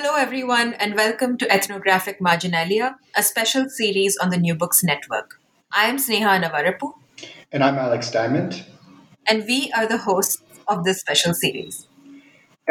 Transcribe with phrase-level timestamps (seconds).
[0.00, 5.40] Hello, everyone, and welcome to Ethnographic Marginalia, a special series on the New Books Network.
[5.72, 6.92] I am Sneha Annavarapu,
[7.50, 8.64] And I'm Alex Diamond.
[9.26, 11.88] and we are the hosts of this special series.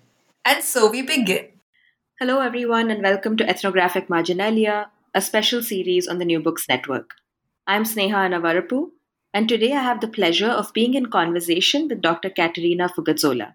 [0.44, 1.48] And so we begin.
[2.18, 7.14] Hello, everyone, and welcome to Ethnographic Marginalia, a special series on the New Books Network.
[7.66, 8.90] I'm Sneha Annavarapu,
[9.34, 12.30] and today I have the pleasure of being in conversation with Dr.
[12.30, 13.54] Caterina Fugazzola.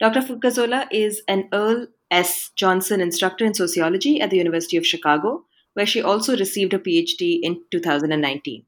[0.00, 0.20] Dr.
[0.20, 2.50] Fugazzola is an Earl S.
[2.56, 7.40] Johnson instructor in sociology at the University of Chicago, where she also received a PhD
[7.42, 8.64] in 2019.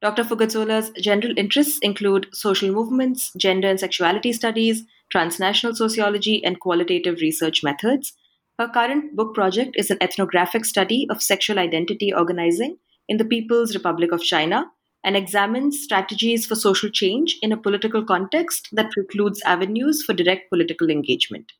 [0.00, 0.22] Dr.
[0.22, 7.64] Fugazzola's general interests include social movements, gender and sexuality studies, transnational sociology, and qualitative research
[7.64, 8.12] methods.
[8.56, 12.78] Her current book project is an ethnographic study of sexual identity organizing
[13.08, 14.70] in the People's Republic of China
[15.02, 20.50] and examines strategies for social change in a political context that precludes avenues for direct
[20.50, 21.50] political engagement.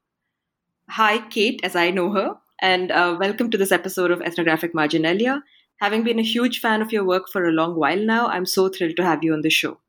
[0.88, 5.42] Hi, Kate, as I know her, and uh, welcome to this episode of Ethnographic Marginalia.
[5.80, 8.68] Having been a huge fan of your work for a long while now, I'm so
[8.68, 9.80] thrilled to have you on the show.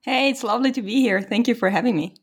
[0.00, 1.22] Hey, it's lovely to be here.
[1.22, 2.16] Thank you for having me.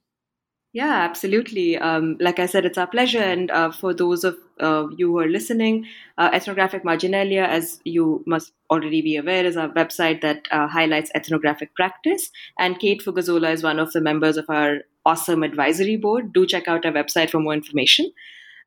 [0.76, 1.78] Yeah, absolutely.
[1.78, 3.22] Um, like I said, it's our pleasure.
[3.22, 5.86] And uh, for those of uh, you who are listening,
[6.18, 11.12] uh, Ethnographic Marginalia, as you must already be aware, is a website that uh, highlights
[11.16, 12.30] ethnographic practice.
[12.60, 16.34] And Kate Fugazzola is one of the members of our awesome advisory board.
[16.34, 18.12] Do check out our website for more information.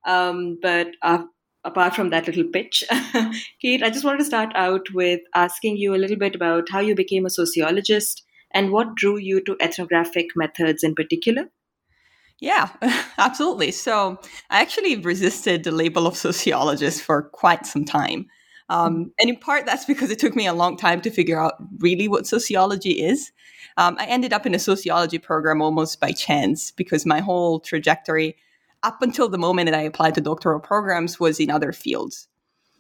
[0.07, 1.25] Um, but uh,
[1.63, 2.85] apart from that little pitch,
[3.61, 6.81] Kate, I just wanted to start out with asking you a little bit about how
[6.81, 8.25] you became a sociologist
[8.55, 11.51] and what drew you to ethnographic methods in particular.
[12.41, 12.69] Yeah,
[13.19, 13.73] absolutely.
[13.73, 14.21] So
[14.51, 18.27] I actually resisted the label of sociologist for quite some time.
[18.71, 21.55] Um, and in part, that's because it took me a long time to figure out
[21.79, 23.33] really what sociology is.
[23.79, 28.37] Um, I ended up in a sociology program almost by chance because my whole trajectory
[28.83, 32.29] up until the moment that I applied to doctoral programs was in other fields.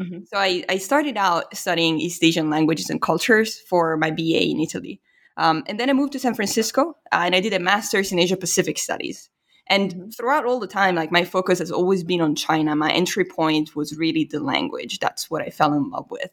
[0.00, 0.24] Mm-hmm.
[0.26, 4.60] So I, I, started out studying East Asian languages and cultures for my BA in
[4.60, 5.00] Italy.
[5.36, 8.20] Um, and then I moved to San Francisco uh, and I did a master's in
[8.20, 9.28] Asia Pacific studies.
[9.68, 10.10] And mm-hmm.
[10.10, 12.74] throughout all the time, like my focus has always been on China.
[12.74, 14.98] My entry point was really the language.
[14.98, 16.30] That's what I fell in love with.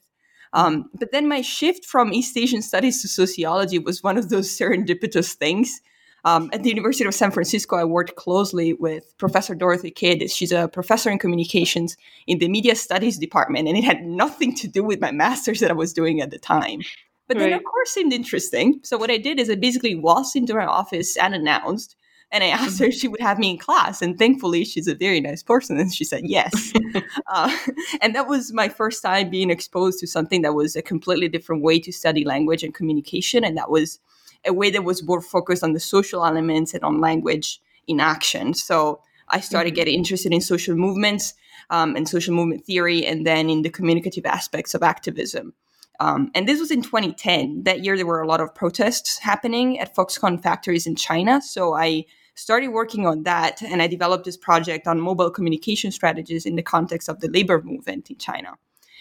[0.54, 4.48] Um, but then my shift from East Asian studies to sociology was one of those
[4.58, 5.82] serendipitous things.
[6.24, 10.32] Um, at the University of San Francisco, I worked closely with Professor Dorothy Kidd.
[10.32, 14.68] She's a professor in communications in the media studies department, and it had nothing to
[14.68, 16.82] do with my master's that I was doing at the time.
[17.28, 18.80] But then, of course, seemed interesting.
[18.84, 21.96] So what I did is I basically waltzed into her office and announced,
[22.36, 24.02] and I asked her if she would have me in class.
[24.02, 26.74] And thankfully, she's a very nice person, and she said yes.
[27.28, 27.58] uh,
[28.02, 31.64] and that was my first time being exposed to something that was a completely different
[31.64, 34.00] way to study language and communication, and that was
[34.46, 38.54] a way that was more focused on the social elements and on language in action.
[38.54, 39.76] So I started mm-hmm.
[39.76, 41.34] getting interested in social movements
[41.70, 45.54] um, and social movement theory, and then in the communicative aspects of activism.
[46.02, 47.64] Um, and this was in 2010.
[47.64, 51.42] That year, there were a lot of protests happening at Foxconn factories in China.
[51.42, 52.06] So I
[52.36, 56.62] started working on that, and I developed this project on mobile communication strategies in the
[56.62, 58.56] context of the labor movement in China.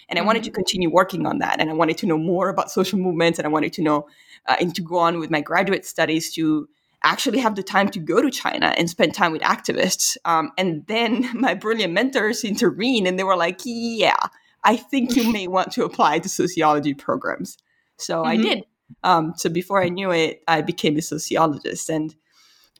[0.07, 0.55] And I wanted to mm-hmm.
[0.55, 3.49] continue working on that, and I wanted to know more about social movements, and I
[3.49, 4.07] wanted to know
[4.47, 6.67] uh, and to go on with my graduate studies to
[7.03, 10.17] actually have the time to go to China and spend time with activists.
[10.25, 14.17] Um, and then my brilliant mentors intervened and they were like, yeah,
[14.63, 17.57] I think you may want to apply to sociology programs.
[17.97, 18.27] So mm-hmm.
[18.27, 18.65] I did.
[19.03, 21.89] Um, so before I knew it, I became a sociologist.
[21.89, 22.15] And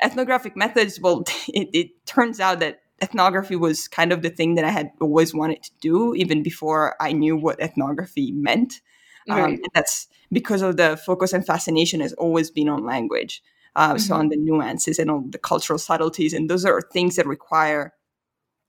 [0.02, 4.66] ethnographic methods, well, it, it turns out that ethnography was kind of the thing that
[4.66, 8.82] I had always wanted to do, even before I knew what ethnography meant.
[9.28, 9.60] Um, right.
[9.74, 13.42] that's because of the focus and fascination has always been on language.
[13.76, 13.98] Uh, mm-hmm.
[13.98, 17.94] So on the nuances and on the cultural subtleties, and those are things that require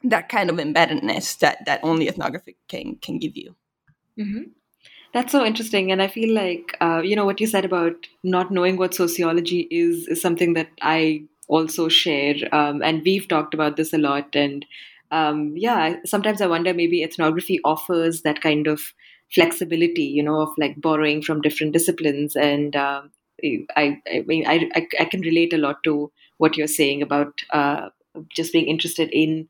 [0.02, 3.55] that kind of embeddedness that that only ethnography can can give you.
[4.19, 4.43] Mm-hmm.
[5.12, 8.50] That's so interesting, and I feel like uh, you know what you said about not
[8.50, 13.76] knowing what sociology is is something that I also share, um, and we've talked about
[13.76, 14.35] this a lot.
[14.35, 14.67] And
[15.11, 18.81] um, yeah, sometimes I wonder maybe ethnography offers that kind of
[19.32, 22.37] flexibility, you know, of like borrowing from different disciplines.
[22.37, 23.02] And uh,
[23.76, 24.69] I, I mean, I,
[24.99, 27.88] I, can relate a lot to what you're saying about uh,
[28.35, 29.49] just being interested in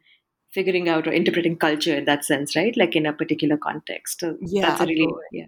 [0.53, 2.77] figuring out or interpreting culture in that sense, right?
[2.77, 4.21] Like in a particular context.
[4.21, 5.47] So yeah, that's a really yeah.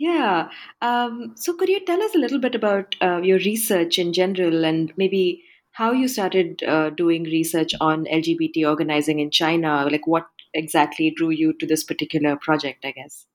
[0.00, 0.48] Yeah.
[0.80, 4.64] Um, so, could you tell us a little bit about uh, your research in general
[4.64, 9.86] and maybe how you started uh, doing research on LGBT organizing in China?
[9.90, 13.26] Like, what exactly drew you to this particular project, I guess?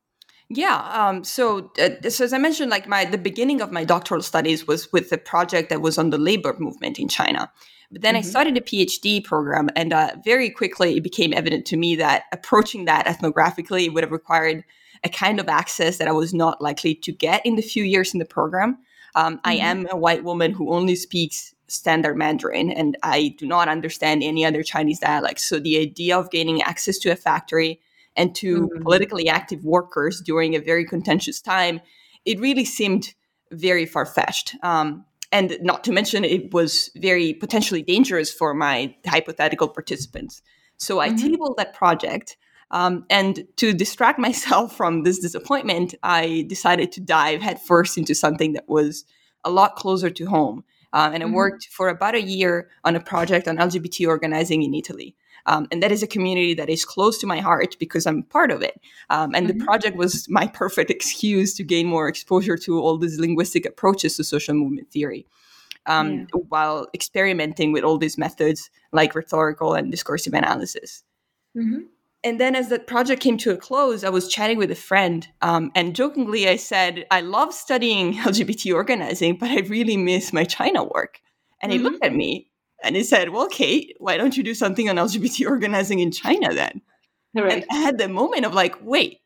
[0.50, 0.78] Yeah.
[0.92, 4.66] Um, so, uh, so as I mentioned, like my the beginning of my doctoral studies
[4.66, 7.52] was with a project that was on the labor movement in China.
[7.91, 8.27] But then mm-hmm.
[8.27, 12.23] I started a PhD program, and uh, very quickly it became evident to me that
[12.31, 14.63] approaching that ethnographically would have required
[15.03, 18.13] a kind of access that I was not likely to get in the few years
[18.13, 18.79] in the program.
[19.13, 19.49] Um, mm-hmm.
[19.49, 24.23] I am a white woman who only speaks standard Mandarin, and I do not understand
[24.23, 25.45] any other Chinese dialects.
[25.45, 27.79] So the idea of gaining access to a factory
[28.15, 28.83] and to mm-hmm.
[28.83, 31.81] politically active workers during a very contentious time,
[32.25, 33.13] it really seemed
[33.51, 34.55] very far fetched.
[34.63, 35.05] Um,
[35.35, 40.41] and not to mention, it was very potentially dangerous for my hypothetical participants.
[40.77, 41.27] So I mm-hmm.
[41.27, 42.37] tabled that project.
[42.71, 48.53] Um, and to distract myself from this disappointment, I decided to dive headfirst into something
[48.53, 49.03] that was
[49.43, 50.63] a lot closer to home.
[50.93, 51.35] Um, and I mm-hmm.
[51.35, 55.17] worked for about a year on a project on LGBT organizing in Italy.
[55.47, 58.51] Um, and that is a community that is close to my heart because I'm part
[58.51, 58.80] of it.
[59.09, 59.57] Um, and mm-hmm.
[59.57, 64.18] the project was my perfect excuse to gain more exposure to all these linguistic approaches
[64.18, 65.25] to social movement theory.
[65.87, 66.42] Um, yeah.
[66.49, 71.04] While experimenting with all these methods like rhetorical and discursive analysis.
[71.56, 71.81] Mm-hmm
[72.25, 75.28] and then as the project came to a close, I was chatting with a friend,
[75.44, 80.44] um, and jokingly I said, "I love studying LGBT organizing, but I really miss my
[80.44, 81.21] China work."
[81.61, 81.83] And mm-hmm.
[81.83, 82.49] he looked at me
[82.85, 86.54] and he said, "Well, Kate, why don't you do something on LGBT organizing in China
[86.54, 86.81] then?"
[87.33, 87.51] Right.
[87.51, 89.19] And I had the moment of like, "Wait,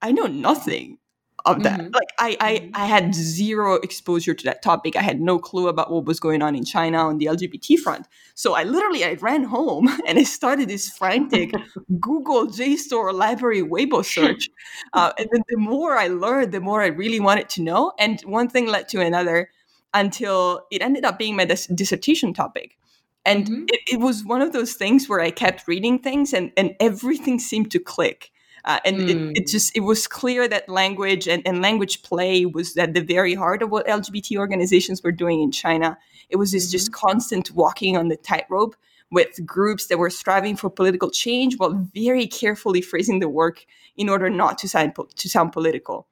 [0.00, 0.98] I know nothing
[1.44, 1.80] of that.
[1.80, 1.94] Mm-hmm.
[1.94, 2.70] Like I, I mm-hmm.
[2.74, 4.96] I had zero exposure to that topic.
[4.96, 8.06] I had no clue about what was going on in China on the LGBT front.
[8.34, 11.52] So I literally I ran home and I started this frantic
[12.00, 14.48] Google JSTOR library Weibo search.
[14.92, 17.92] Uh, and then the more I learned, the more I really wanted to know.
[17.98, 19.50] And one thing led to another
[19.92, 22.76] until it ended up being my dis- dissertation topic.
[23.24, 23.64] And mm-hmm.
[23.68, 27.38] it, it was one of those things where I kept reading things and, and everything
[27.38, 28.30] seemed to click
[28.64, 29.08] uh, and mm.
[29.08, 29.46] it, it, hmm.
[29.46, 33.62] just it was clear that language and, and language play was at the very heart
[33.62, 35.96] of what lgbt organizations were doing in china
[36.28, 36.72] it was this mm-hmm.
[36.72, 38.76] just constant walking on the tightrope
[39.10, 44.08] with groups that were striving for political change while very carefully phrasing the work in
[44.08, 46.06] order not to sound, to sound political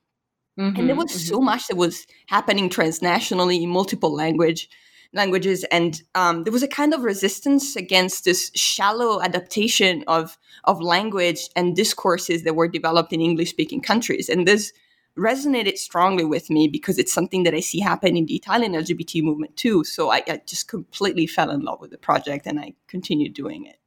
[0.59, 0.77] mm-hmm.
[0.79, 1.35] and there mm-hmm, was mm-hmm.
[1.35, 4.69] so much that was happening transnationally in multiple language
[5.13, 10.81] languages, and um, there was a kind of resistance against this shallow adaptation of of
[10.81, 14.73] language and discourses that were developed in English speaking countries, and this
[15.17, 19.23] resonated strongly with me because it's something that I see happen in the Italian LGBT
[19.23, 19.83] movement too.
[19.83, 23.67] So I, I just completely fell in love with the project, and I continued doing
[23.67, 23.79] it.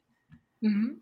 [0.64, 0.94] Mm-hmm.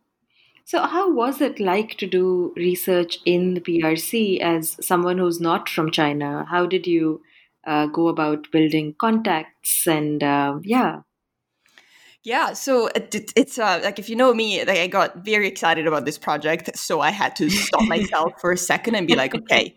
[0.66, 5.68] So, how was it like to do research in the PRC as someone who's not
[5.68, 6.46] from China?
[6.48, 7.24] How did you
[7.70, 11.02] uh, go about building contacts and uh, yeah?
[12.24, 15.88] Yeah, so it, it's uh, like if you know me, like I got very excited
[15.88, 19.34] about this project, so I had to stop myself for a second and be like,
[19.44, 19.76] okay,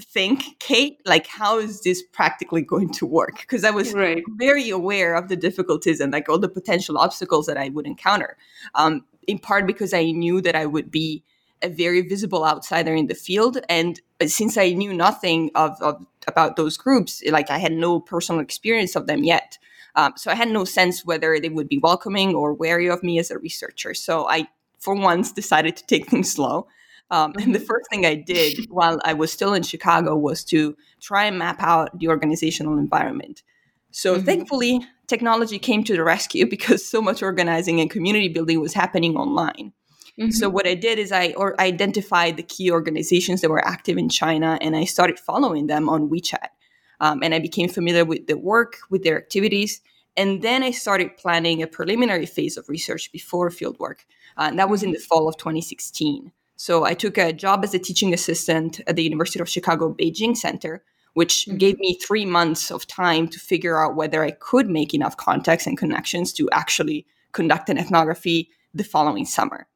[0.00, 3.40] think, Kate, like how is this practically going to work?
[3.40, 4.24] Because I was right.
[4.36, 8.36] very aware of the difficulties and like all the potential obstacles that I would encounter.
[8.74, 11.22] Um, in part because I knew that I would be
[11.62, 16.56] a very visible outsider in the field, and since I knew nothing of, of about
[16.56, 19.58] those groups, like I had no personal experience of them yet.
[19.94, 23.18] Um, so I had no sense whether they would be welcoming or wary of me
[23.18, 23.94] as a researcher.
[23.94, 26.66] So I, for once, decided to take things slow.
[27.10, 27.66] Um, and the mm-hmm.
[27.66, 31.62] first thing I did while I was still in Chicago was to try and map
[31.62, 33.42] out the organizational environment.
[33.92, 34.24] So mm-hmm.
[34.24, 39.16] thankfully, technology came to the rescue because so much organizing and community building was happening
[39.16, 39.72] online.
[40.18, 40.30] Mm-hmm.
[40.30, 44.08] So what I did is I or identified the key organizations that were active in
[44.08, 46.48] China, and I started following them on WeChat.
[47.00, 49.82] Um, and I became familiar with their work, with their activities,
[50.16, 54.06] and then I started planning a preliminary phase of research before fieldwork.
[54.38, 56.32] Uh, and that was in the fall of 2016.
[56.56, 60.36] So I took a job as a teaching assistant at the University of Chicago Beijing
[60.36, 60.82] Center,
[61.12, 61.58] which mm-hmm.
[61.58, 65.66] gave me three months of time to figure out whether I could make enough contacts
[65.66, 69.66] and connections to actually conduct an ethnography the following summer.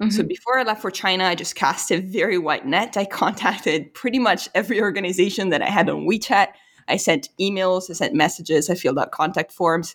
[0.00, 0.10] Mm-hmm.
[0.10, 2.96] So before I left for China, I just cast a very wide net.
[2.96, 6.48] I contacted pretty much every organization that I had on WeChat.
[6.88, 9.94] I sent emails, I sent messages, I filled out contact forms.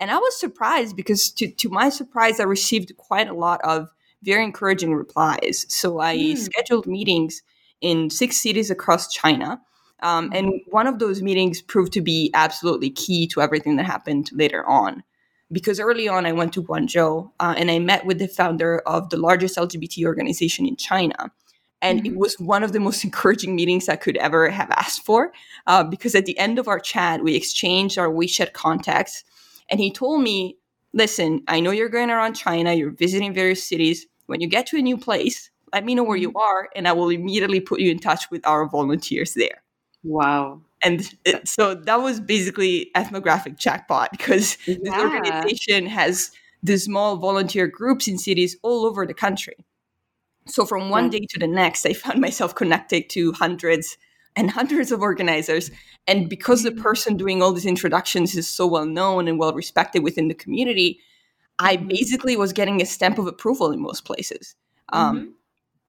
[0.00, 3.88] And I was surprised because, to, to my surprise, I received quite a lot of
[4.22, 5.66] very encouraging replies.
[5.68, 6.38] So I mm.
[6.38, 7.42] scheduled meetings
[7.80, 9.60] in six cities across China
[10.00, 14.30] um, and one of those meetings proved to be absolutely key to everything that happened
[14.32, 15.02] later on.
[15.50, 19.10] Because early on, I went to Guangzhou uh, and I met with the founder of
[19.10, 21.30] the largest LGBT organization in China.
[21.80, 22.12] And mm-hmm.
[22.12, 25.32] it was one of the most encouraging meetings I could ever have asked for.
[25.66, 29.24] Uh, because at the end of our chat, we exchanged our WeChat contacts.
[29.70, 30.56] And he told me,
[30.92, 34.06] listen, I know you're going around China, you're visiting various cities.
[34.26, 36.38] When you get to a new place, let me know where you mm-hmm.
[36.38, 39.62] are, and I will immediately put you in touch with our volunteers there.
[40.02, 40.62] Wow.
[40.82, 44.76] And it, so that was basically ethnographic jackpot because yeah.
[44.82, 46.30] this organization has
[46.62, 49.56] these small volunteer groups in cities all over the country.
[50.46, 53.96] So from one day to the next, I found myself connected to hundreds
[54.36, 55.70] and hundreds of organizers.
[56.06, 56.82] And because the mm-hmm.
[56.82, 61.00] person doing all these introductions is so well known and well respected within the community,
[61.58, 61.88] I mm-hmm.
[61.88, 64.54] basically was getting a stamp of approval in most places.
[64.92, 65.30] Um, mm-hmm.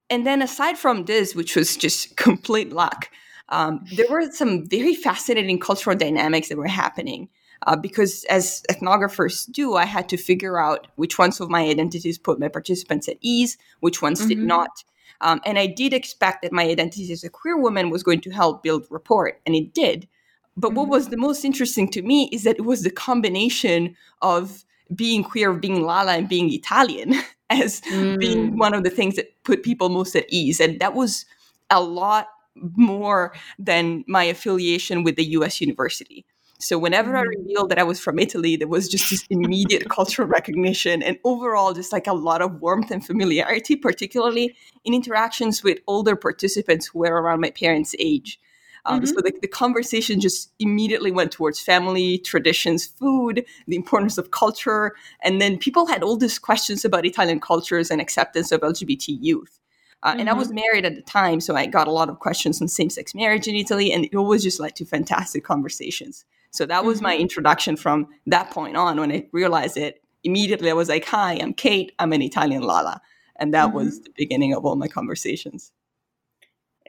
[0.10, 3.10] And then aside from this, which was just complete luck,
[3.50, 7.30] um, there were some very fascinating cultural dynamics that were happening.
[7.68, 12.18] Uh, because as ethnographers do, I had to figure out which ones of my identities
[12.18, 14.30] put my participants at ease, which ones mm-hmm.
[14.30, 14.84] did not.
[15.20, 18.30] Um, and I did expect that my identity as a queer woman was going to
[18.30, 20.08] help build rapport, and it did.
[20.56, 20.78] But mm-hmm.
[20.78, 24.64] what was the most interesting to me is that it was the combination of
[24.96, 27.16] being queer, being Lala, and being Italian
[27.50, 28.18] as mm.
[28.20, 30.60] being one of the things that put people most at ease.
[30.60, 31.26] And that was
[31.70, 32.30] a lot
[32.76, 36.26] more than my affiliation with the US university.
[36.62, 37.40] So whenever I mm-hmm.
[37.40, 41.74] revealed that I was from Italy, there was just this immediate cultural recognition and overall
[41.74, 47.00] just like a lot of warmth and familiarity, particularly in interactions with older participants who
[47.00, 48.40] were around my parents' age.
[48.86, 49.08] Um, mm-hmm.
[49.08, 54.96] So the, the, conversation just immediately went towards family, traditions, food, the importance of culture.
[55.22, 59.60] And then people had all these questions about Italian cultures and acceptance of LGBT youth.
[60.02, 60.20] Uh, mm-hmm.
[60.22, 60.56] And I was mm-hmm.
[60.56, 63.48] married at the time, so I got a lot of questions on same sex marriage
[63.48, 66.26] in Italy, and it always just led to fantastic conversations.
[66.52, 67.04] So that was mm-hmm.
[67.08, 69.00] my introduction from that point on.
[69.00, 73.02] When I realized it, immediately I was like, Hi, I'm Kate, I'm an Italian Lala.
[73.36, 73.78] And that mm-hmm.
[73.78, 75.72] was the beginning of all my conversations.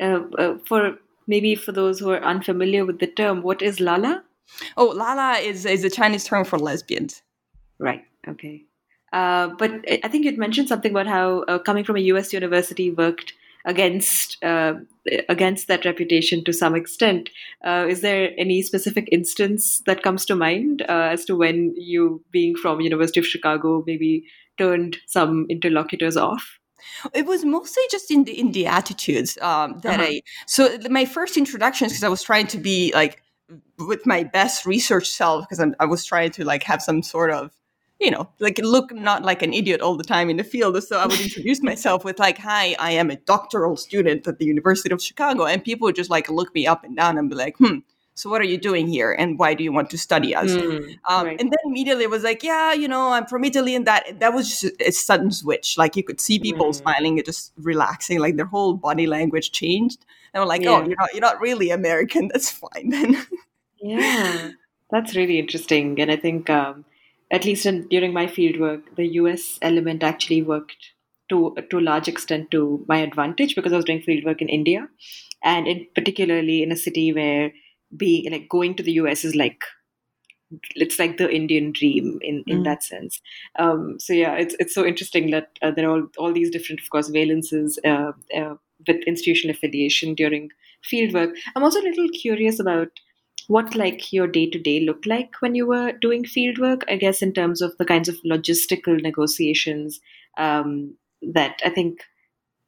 [0.00, 4.24] Uh, uh, for maybe for those who are unfamiliar with the term, what is Lala?
[4.76, 7.22] Oh, Lala is, is a Chinese term for lesbians.
[7.78, 8.04] Right.
[8.26, 8.64] Okay.
[9.12, 9.72] Uh, but
[10.04, 12.32] I think you'd mentioned something about how uh, coming from a U.S.
[12.32, 13.32] university worked
[13.64, 14.74] against uh,
[15.28, 17.30] against that reputation to some extent.
[17.64, 22.22] Uh, is there any specific instance that comes to mind uh, as to when you,
[22.30, 24.24] being from University of Chicago, maybe
[24.58, 26.58] turned some interlocutors off?
[27.14, 30.08] It was mostly just in the in the attitudes um, that uh-huh.
[30.08, 30.22] I.
[30.46, 33.22] So my first introductions, because I was trying to be like
[33.78, 37.50] with my best research self because i was trying to like have some sort of
[38.00, 40.83] you know, like look not like an idiot all the time in the field.
[40.83, 44.47] So I would introduce myself with like, "Hi, I am a doctoral student at the
[44.47, 47.37] University of Chicago," and people would just like look me up and down and be
[47.37, 47.78] like, "Hmm,
[48.14, 50.99] so what are you doing here, and why do you want to study us?" Mm,
[51.11, 51.40] um, right.
[51.40, 54.33] And then immediately it was like, "Yeah, you know, I'm from Italy," and that that
[54.33, 55.76] was just a sudden switch.
[55.76, 56.75] Like you could see people mm.
[56.75, 60.07] smiling and just relaxing, like their whole body language changed.
[60.33, 60.78] And we're like, oh, yeah.
[60.78, 62.28] "Oh, you're not you're not really American.
[62.33, 63.26] That's fine then."
[63.83, 64.52] yeah,
[64.90, 66.49] that's really interesting, and I think.
[66.49, 66.87] Um,
[67.30, 70.92] at least in, during my fieldwork, the US element actually worked
[71.28, 74.88] to to a large extent to my advantage because I was doing fieldwork in India,
[75.42, 77.52] and in particularly in a city where
[77.96, 79.62] being like going to the US is like
[80.75, 82.64] it's like the Indian dream in in mm.
[82.64, 83.20] that sense.
[83.58, 86.80] Um, so yeah, it's it's so interesting that uh, there are all, all these different,
[86.80, 88.54] of course, valences uh, uh,
[88.87, 90.50] with institutional affiliation during
[90.92, 91.32] fieldwork.
[91.54, 92.88] I'm also a little curious about
[93.49, 96.97] what like your day to day looked like when you were doing field work i
[96.97, 100.00] guess in terms of the kinds of logistical negotiations
[100.38, 102.04] um, that i think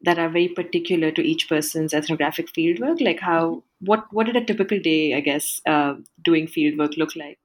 [0.04, 4.44] that are very particular to each person's ethnographic fieldwork like how what what did a
[4.44, 7.38] typical day i guess uh, doing fieldwork look like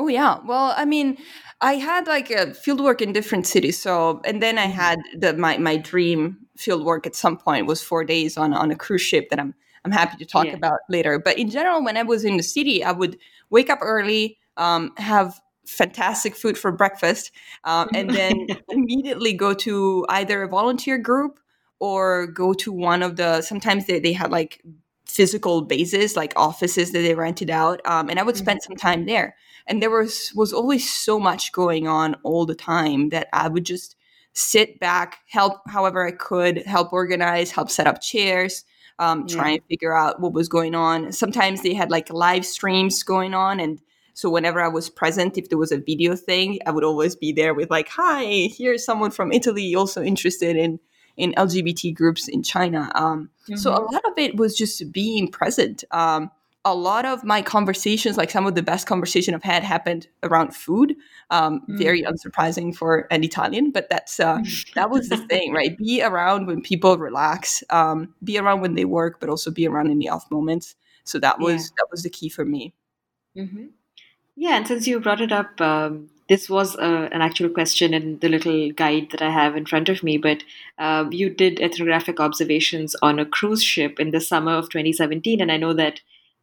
[0.00, 0.38] Oh yeah.
[0.44, 1.18] Well, I mean,
[1.60, 3.82] I had like a field work in different cities.
[3.82, 4.72] So, and then I mm-hmm.
[4.72, 8.70] had the my my dream field work at some point was four days on on
[8.70, 9.54] a cruise ship that I'm
[9.88, 10.52] I'm happy to talk yeah.
[10.52, 11.18] about later.
[11.18, 13.18] But in general, when I was in the city, I would
[13.48, 17.30] wake up early, um, have fantastic food for breakfast,
[17.64, 21.40] um, and then immediately go to either a volunteer group
[21.80, 23.40] or go to one of the.
[23.40, 24.62] Sometimes they they had like
[25.06, 28.44] physical bases, like offices that they rented out, um, and I would mm-hmm.
[28.44, 29.36] spend some time there.
[29.66, 33.64] And there was was always so much going on all the time that I would
[33.64, 33.96] just
[34.34, 38.64] sit back, help however I could, help organize, help set up chairs
[38.98, 39.36] um, yeah.
[39.36, 41.12] try and figure out what was going on.
[41.12, 43.80] Sometimes they had like live streams going on, and
[44.14, 47.32] so whenever I was present, if there was a video thing, I would always be
[47.32, 50.80] there with like, "Hi, here's someone from Italy also interested in
[51.16, 53.56] in LGBT groups in China." Um, mm-hmm.
[53.56, 53.94] So a mm-hmm.
[53.94, 55.84] lot of it was just being present.
[55.90, 56.30] Um,
[56.72, 60.54] a lot of my conversations, like some of the best conversation I've had, happened around
[60.54, 60.94] food.
[61.30, 61.78] Um, mm.
[61.78, 64.38] Very unsurprising for an Italian, but that's uh,
[64.74, 65.76] that was the thing, right?
[65.76, 69.90] Be around when people relax, um, be around when they work, but also be around
[69.90, 70.74] in the off moments.
[71.04, 71.74] So that was yeah.
[71.78, 72.74] that was the key for me.
[73.36, 73.66] Mm-hmm.
[74.36, 78.18] Yeah, and since you brought it up, um, this was uh, an actual question in
[78.20, 80.18] the little guide that I have in front of me.
[80.18, 80.44] But
[80.78, 85.50] uh, you did ethnographic observations on a cruise ship in the summer of 2017, and
[85.50, 86.00] I know that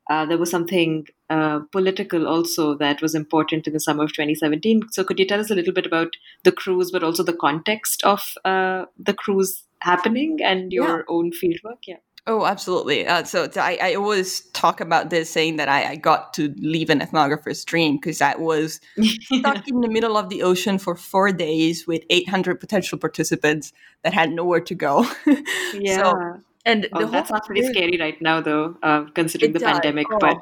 [0.10, 4.84] uh, there was something uh, political also that was important in the summer of 2017.
[4.92, 8.04] So, could you tell us a little bit about the cruise, but also the context
[8.04, 11.04] of uh, the cruise happening and your yeah.
[11.08, 11.80] own fieldwork?
[11.88, 11.98] Yeah.
[12.28, 13.06] Oh, absolutely.
[13.06, 16.90] Uh, so, I, I, always talk about this, saying that I, I got to leave
[16.90, 18.82] an ethnographer's dream because I was
[19.22, 24.14] stuck in the middle of the ocean for four days with 800 potential participants that
[24.14, 25.08] had nowhere to go.
[25.74, 25.98] yeah.
[26.04, 29.72] So, and oh, that sounds pretty scary right now, though, uh, considering the does.
[29.72, 30.08] pandemic.
[30.12, 30.18] Oh.
[30.20, 30.38] But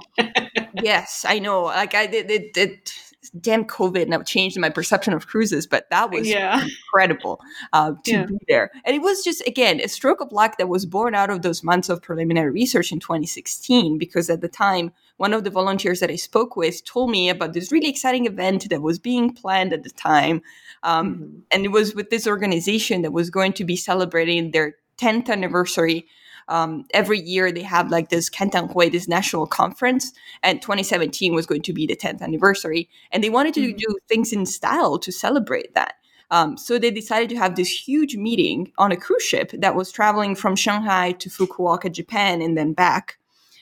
[0.84, 1.64] yes, I know.
[1.64, 2.94] Like I did, it, it,
[3.40, 6.64] damn COVID now changed my perception of cruises, but that was yeah.
[6.64, 7.42] incredible
[7.74, 8.26] uh, to yeah.
[8.26, 8.72] be there.
[8.86, 11.64] And it was just again a stroke of luck that was born out of those
[11.64, 13.98] months of preliminary research in 2016.
[13.98, 17.54] Because at the time, one of the volunteers that I spoke with told me about
[17.54, 20.42] this really exciting event that was being planned at the time,
[20.84, 21.40] um, mm-hmm.
[21.52, 26.08] and it was with this organization that was going to be celebrating their 10th anniversary.
[26.50, 31.62] Um, every year they have like this Kentanghui, this national conference, and 2017 was going
[31.62, 32.90] to be the 10th anniversary.
[33.12, 33.78] And they wanted to mm-hmm.
[33.78, 35.96] do things in style to celebrate that.
[36.32, 39.92] Um, so they decided to have this huge meeting on a cruise ship that was
[39.92, 43.20] traveling from Shanghai to Fukuoka, Japan, and then back.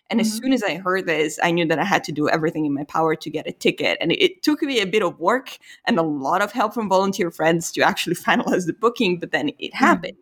[0.09, 0.27] And mm-hmm.
[0.27, 2.73] as soon as I heard this, I knew that I had to do everything in
[2.73, 3.97] my power to get a ticket.
[3.99, 6.89] And it, it, took me a bit of work and a lot of help from
[6.89, 9.77] volunteer friends to actually finalize the booking, but then it mm-hmm.
[9.77, 10.17] happened.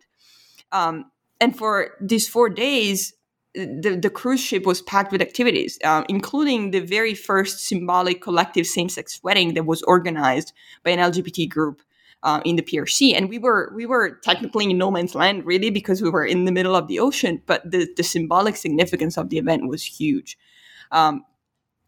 [0.72, 3.14] Um, and for these four days,
[3.54, 8.66] the, the cruise ship was packed with activities, uh, including the very first symbolic collective
[8.66, 10.52] same sex wedding that was organized
[10.84, 11.82] by an LGBT group.
[12.22, 15.70] Uh, in the PRC, and we were we were technically in no man's land, really,
[15.70, 17.40] because we were in the middle of the ocean.
[17.46, 20.36] But the the symbolic significance of the event was huge,
[20.92, 21.24] um,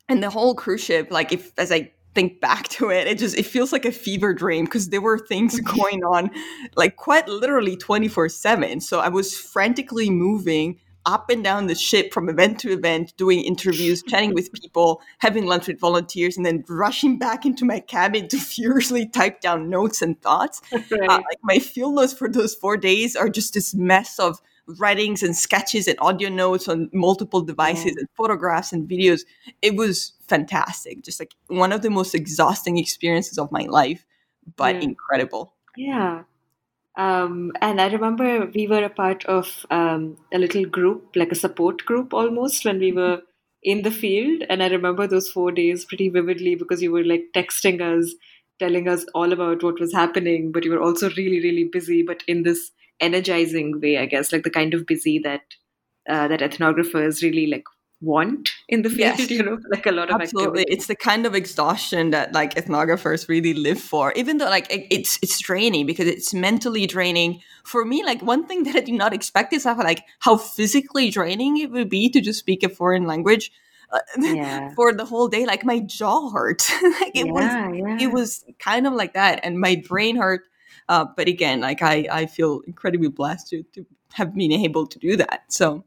[0.09, 3.37] and the whole cruise ship, like if as I think back to it it just
[3.37, 6.31] it feels like a fever dream because there were things going on
[6.77, 12.13] like quite literally 24 7 so i was frantically moving up and down the ship
[12.13, 16.65] from event to event doing interviews chatting with people having lunch with volunteers and then
[16.69, 21.11] rushing back into my cabin to furiously type down notes and thoughts uh, right.
[21.11, 24.41] uh, like my field notes for those four days are just this mess of
[24.79, 29.23] writings and sketches and audio notes on multiple devices and photographs and videos.
[29.61, 31.03] It was fantastic.
[31.03, 34.05] Just like one of the most exhausting experiences of my life,
[34.57, 34.83] but Yeah.
[34.83, 35.55] incredible.
[35.77, 36.23] Yeah.
[36.97, 41.37] Um, and I remember we were a part of um, a little group, like a
[41.37, 43.23] support group almost, when we were
[43.63, 44.43] in the field.
[44.51, 48.15] And I remember those four days pretty vividly because you were like texting us,
[48.59, 52.23] telling us all about what was happening, but you were also really, really busy, but
[52.29, 52.71] in this
[53.03, 55.43] energizing way, I guess, like the kind of busy that
[56.09, 57.65] uh, that ethnographers really like
[58.01, 59.31] want in the field, Yes.
[59.37, 60.73] you know, like a lot of Absolutely, activity.
[60.75, 64.13] it's the kind of exhaustion that like ethnographers really live for.
[64.17, 67.41] Even though like it- it's it's draining because it's mentally draining.
[67.65, 71.11] For me, like one thing that I did not expect is how like how physically
[71.11, 73.53] draining it would be to just speak a foreign language
[73.93, 74.71] uh, Yeah.
[74.77, 75.47] for the whole day.
[75.47, 76.63] Like my jaw hurt.
[77.01, 77.99] like it was yeah, yeah.
[78.01, 80.43] it was kind of like that, and my brain hurt.
[80.89, 84.99] Uh, but again, like I I feel incredibly blessed to to have been able to
[84.99, 85.45] do that.
[85.49, 85.85] So.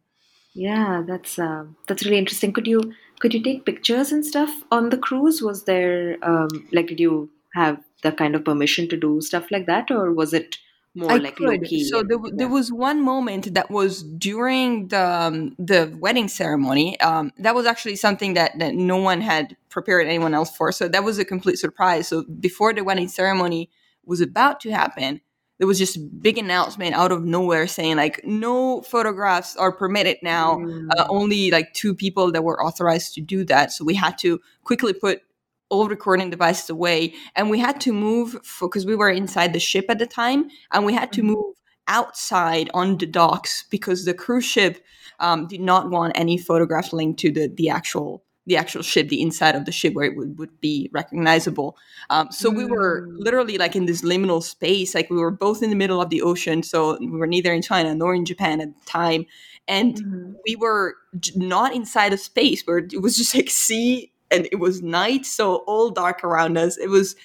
[0.57, 2.53] Yeah, that's um, that's really interesting.
[2.53, 5.41] Could you could you take pictures and stuff on the cruise?
[5.41, 9.65] Was there um, like did you have the kind of permission to do stuff like
[9.65, 10.57] that, or was it
[10.95, 11.65] more I like could.
[11.65, 11.83] key?
[11.83, 16.99] So there, w- there was one moment that was during the um, the wedding ceremony.
[16.99, 20.71] Um, that was actually something that, that no one had prepared anyone else for.
[20.71, 22.07] So that was a complete surprise.
[22.07, 23.69] So before the wedding ceremony
[24.05, 25.21] was about to happen,
[25.57, 30.17] there was just a big announcement out of nowhere saying like no photographs are permitted
[30.21, 30.57] now.
[30.57, 30.89] Mm.
[30.97, 33.71] Uh, only like two people that were authorized to do that.
[33.71, 35.21] So we had to quickly put
[35.69, 39.85] all recording devices away and we had to move because we were inside the ship
[39.89, 41.25] at the time and we had to Mhm.
[41.25, 41.55] move
[41.87, 44.83] outside on the docks because the cruise ship
[45.19, 49.21] um, did not want any photographs linked to the, the actual the actual ship the
[49.21, 51.75] inside of the ship where it would, would be recognizable
[52.09, 53.15] um, so we were Mm.
[53.19, 56.21] literally like in this liminal space like we were both in the middle of the
[56.21, 59.25] ocean so we were neither in china nor in japan at the time
[59.67, 60.35] and Mhm.
[60.45, 60.95] we were
[61.35, 65.57] not inside a space where it was just like sea and it was night so
[65.67, 67.15] all dark around us it was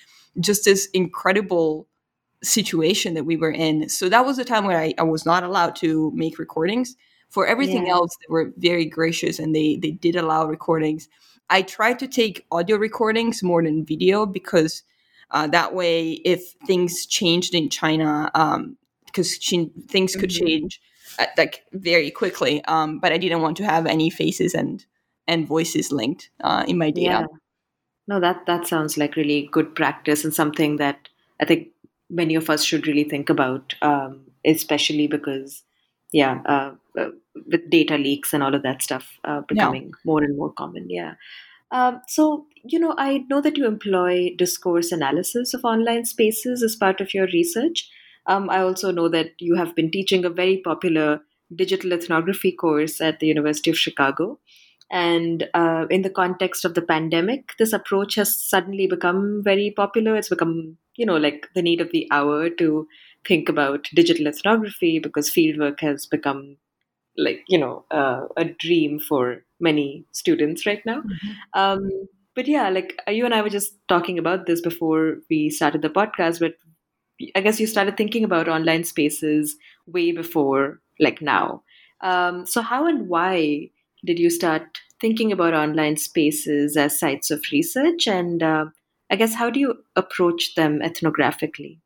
[0.40, 1.86] just this incredible
[2.42, 5.42] situation that we were in so that was the time where i, I was not
[5.44, 6.96] allowed to make recordings
[7.30, 7.94] for everything Yeah.
[7.94, 11.08] else they were very gracious and they they did allow recordings
[11.50, 14.82] i tried to take audio recordings more than video because
[15.32, 19.36] uh, that way if things changed in china um because
[19.88, 20.46] things could Mhm.
[20.46, 20.80] change
[21.18, 24.86] uh, like very quickly um but i didn't want to have any faces and
[25.28, 27.26] and voices linked uh, in my data Yeah.
[28.08, 31.08] No, that that sounds like really good practice and something that
[31.40, 31.68] I think
[32.10, 35.62] many of us should really think about, um, especially because,
[36.12, 36.74] yeah, uh,
[37.46, 40.88] with data leaks and all of that stuff uh, becoming more and more common.
[40.90, 41.14] Yeah.
[41.72, 46.74] Um, so, you know, I know that you employ discourse analysis of online spaces as
[46.74, 47.88] part of your research.
[48.26, 51.20] Um, I also know that you have been teaching a very popular
[51.54, 54.38] digital ethnography course at the University of Chicago.
[54.90, 60.16] And uh, in the context of the pandemic, this approach has suddenly become very popular.
[60.16, 62.88] It's become, you know, like the need of the hour to
[63.26, 66.56] think about digital ethnography because fieldwork has become
[67.20, 71.02] like, you know, uh, a dream for many students right now.
[71.54, 71.90] Um,
[72.34, 75.82] but yeah, like uh, you and I were just talking about this before we started
[75.82, 76.54] the podcast, but
[77.34, 79.56] I guess you started thinking about online spaces
[79.86, 81.62] way before like now.
[82.00, 83.70] Um, so how and why
[84.04, 88.06] did you start thinking about online spaces as sites of research?
[88.06, 88.66] And uh,
[89.10, 91.78] I guess how do you approach them ethnographically?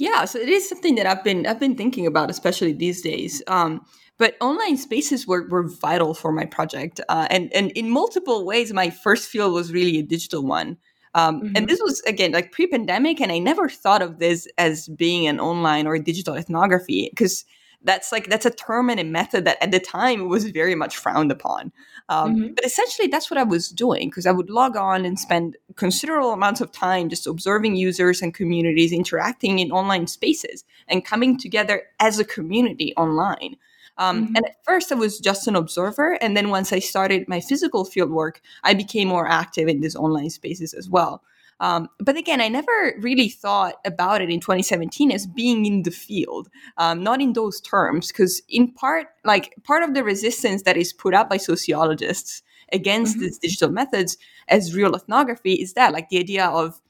[0.00, 3.42] Yeah, so it is something that I've been I've been thinking about, especially these days.
[3.46, 3.84] Um,
[4.18, 8.72] but online spaces were, were vital for my project, uh, and and in multiple ways.
[8.72, 10.78] My first field was really a digital one,
[11.14, 11.52] um, Mhm.
[11.56, 15.38] and this was again like pre-pandemic, and I never thought of this as being an
[15.40, 17.44] online or digital ethnography because
[17.82, 20.96] that's like that's a term and a method that at the time was very much
[20.96, 21.72] frowned upon.
[22.08, 22.54] Um, Mhm.
[22.56, 26.32] But essentially, that's what I was doing because I would log on and spend considerable
[26.32, 31.84] amounts of time just observing users and communities interacting in online spaces and coming together
[32.00, 33.56] as a community online.
[33.98, 34.36] Um, Mhm.
[34.36, 36.12] And at first, I was just an observer.
[36.22, 39.96] And then once I started my physical field work, I became more active in these
[39.96, 41.22] online spaces as well.
[41.60, 45.90] Um, but again, I never really thought about it in 2017 as being in the
[45.90, 50.76] field, um, not in those terms, because in part, like part of the resistance that
[50.78, 52.42] is put up by sociologists
[52.72, 53.20] against Mhm.
[53.20, 54.16] these digital methods
[54.48, 56.80] as real ethnography is that, like the idea of,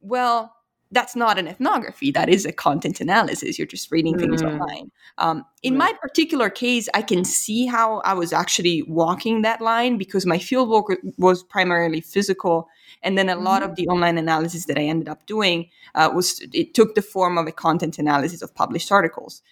[0.00, 0.55] well,
[0.92, 2.10] that's not an ethnography.
[2.12, 3.58] That is a content analysis.
[3.58, 4.52] You're just reading things Mm.
[4.52, 4.90] online.
[5.18, 5.90] Um, in Right.
[5.90, 10.38] my particular case, I can see how I was actually walking that line because my
[10.38, 12.68] fieldwork was primarily physical,
[13.02, 13.70] and then a lot Mhm.
[13.70, 17.38] of the online analysis that I ended up doing uh, was it took the form
[17.38, 19.42] of a content analysis of published articles.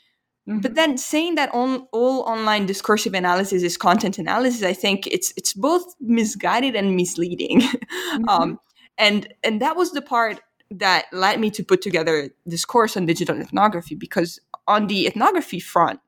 [0.48, 0.60] Mm-hmm.
[0.60, 5.32] But then saying that on, all online discursive analysis is content analysis, I think it's
[5.36, 7.60] it's both misguided and misleading.
[8.14, 8.28] Mm-hmm.
[8.28, 8.60] um,
[8.98, 10.40] and and that was the part
[10.70, 15.60] that led me to put together this course on digital ethnography because on the ethnography
[15.60, 16.00] front,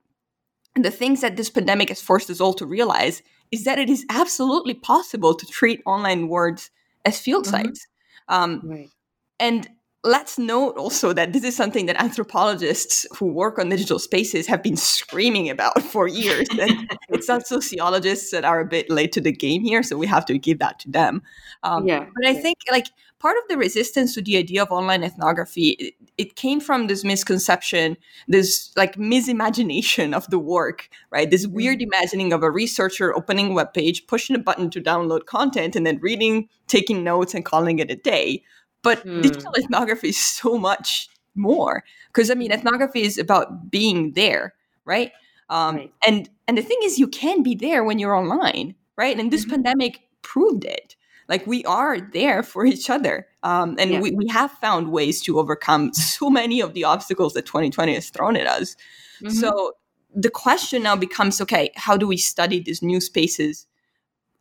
[0.75, 4.05] the things that this pandemic has forced us all to realize is that it is
[4.11, 6.71] absolutely possible to treat online words
[7.05, 7.67] as field mm-hmm.
[7.67, 7.87] sites.
[8.29, 8.91] Um, right.
[9.39, 9.69] And
[10.07, 14.63] let's note also that this is something that anthropologists who work on digital spaces have
[14.63, 16.49] been screaming about for years.
[16.51, 20.07] And it's not sociologists that are a bit late to the game here, so we
[20.07, 21.23] have to give that to them.
[21.65, 22.07] Um, yeah.
[22.15, 22.87] But I think like
[23.19, 27.03] part of the resistance to the idea of online ethnography it, it, came from this
[27.03, 27.97] misconception
[28.29, 31.93] this like misimagination of the work right this weird mm-hmm.
[31.95, 35.87] imagining of a researcher opening a web page pushing a button to download content and
[35.87, 38.43] then reading taking notes and calling it a day
[38.87, 39.21] but mm.
[39.21, 45.11] digital ethnography is so much more because I mean, ethnography is about being there, right?
[45.51, 45.93] Um, right?
[46.07, 49.19] And and the thing is, you can be there when you're online, right?
[49.19, 49.63] And this mm-hmm.
[49.63, 50.95] pandemic proved it.
[51.29, 54.01] Like we are there for each other, um, and yeah.
[54.01, 58.11] we, we have found ways to overcome so many of the obstacles that 2020 has
[58.11, 58.77] thrown at us.
[59.21, 59.31] Mm-hmm.
[59.31, 59.73] So
[60.15, 63.67] the question now becomes: Okay, how do we study these new spaces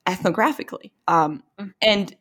[0.06, 0.92] ethnographically?
[1.08, 1.70] Um, mm-hmm.
[1.82, 2.16] And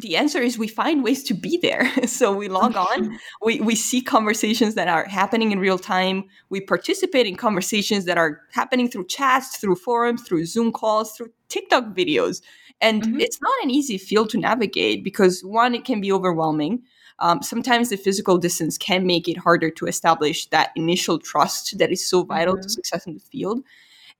[0.00, 1.90] the answer is we find ways to be there.
[2.06, 6.24] so we log on, we, we see conversations that are happening in real time.
[6.50, 11.32] We participate in conversations that are happening through chats, through forums, through Zoom calls, through
[11.48, 12.42] TikTok videos.
[12.80, 13.20] And mm-hmm.
[13.20, 16.82] it's not an easy field to navigate because one, it can be overwhelming.
[17.20, 21.90] Um, sometimes the physical distance can make it harder to establish that initial trust that
[21.90, 22.62] is so vital mm-hmm.
[22.62, 23.62] to success in the field.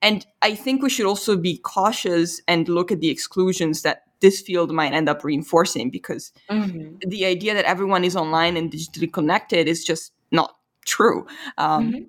[0.03, 4.41] And I think we should also be cautious and look at the exclusions that this
[4.41, 6.97] field might end up reinforcing because mm-hmm.
[7.09, 11.27] the idea that everyone is online and digitally connected is just not true.
[11.57, 12.05] Um, mm-hmm.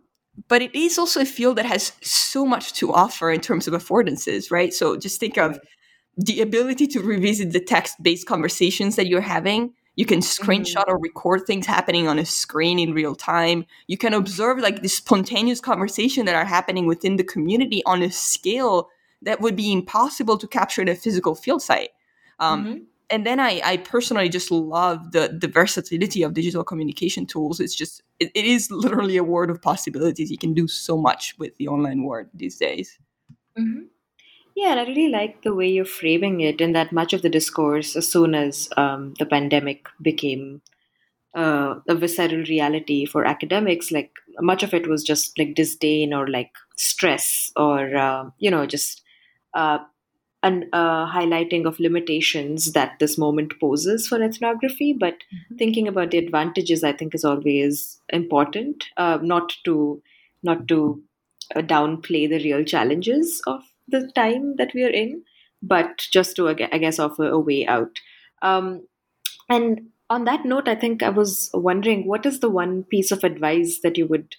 [0.48, 3.74] But it is also a field that has so much to offer in terms of
[3.74, 4.74] affordances, right?
[4.74, 5.60] So just think of
[6.17, 9.74] the ability to revisit the text based conversations that you're having.
[9.95, 10.91] You can screenshot mm-hmm.
[10.91, 13.65] or record things happening on a screen in real time.
[13.88, 18.10] You can observe like the spontaneous conversation that are happening within the community on a
[18.10, 18.89] scale
[19.22, 21.89] that would be impossible to capture in a physical field site.
[22.39, 22.78] Um, mm-hmm.
[23.12, 27.60] And then I, I personally just love the the versatility of digital communication tools.
[27.60, 30.30] It's just it, it is literally a world of possibilities.
[30.30, 32.99] You can do so much with the online world these days.
[33.58, 33.86] Mm-hmm.
[34.56, 37.30] Yeah, and I really like the way you're framing it, in that much of the
[37.30, 40.62] discourse, as soon as um, the pandemic became
[41.34, 46.28] uh, a visceral reality for academics, like much of it was just like disdain or
[46.28, 49.02] like stress or, uh, you know, just
[49.54, 49.80] uh,
[50.41, 55.56] an uh, highlighting of limitations that this moment poses for ethnography, but mm-hmm.
[55.58, 58.86] thinking about the advantages, I think, is always important.
[58.95, 60.02] Uh, not to
[60.41, 61.04] not to
[61.56, 65.23] uh, downplay the real challenges of the time that we are in,
[65.62, 67.99] but just to, I guess, offer a way out.
[68.41, 68.88] Um,
[69.49, 73.23] and on that note, I think I was wondering, what is the one piece of
[73.23, 74.36] advice that you would